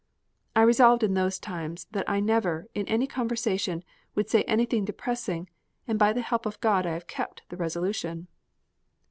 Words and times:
I 0.55 0.63
resolved 0.63 1.03
in 1.03 1.13
those 1.13 1.37
times 1.37 1.85
that 1.91 2.09
I 2.09 2.19
never, 2.19 2.65
in 2.73 2.87
any 2.87 3.05
conversation, 3.05 3.83
would 4.15 4.31
say 4.31 4.41
anything 4.45 4.83
depressing, 4.83 5.47
and 5.87 5.99
by 5.99 6.11
the 6.11 6.21
help 6.21 6.47
of 6.47 6.59
God 6.59 6.87
I 6.87 6.93
have 6.93 7.05
kept 7.05 7.43
the 7.49 7.57
resolution. 7.57 8.27